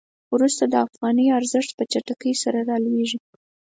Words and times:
وروسته 0.33 0.63
د 0.67 0.75
افغانۍ 0.87 1.27
ارزښت 1.37 1.71
په 1.77 1.83
چټکۍ 1.91 2.33
سره 2.43 2.59
رالویږي. 2.69 3.19